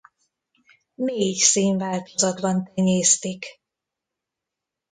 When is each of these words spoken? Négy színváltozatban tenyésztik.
Négy 0.95 1.37
színváltozatban 1.37 2.63
tenyésztik. 2.73 3.45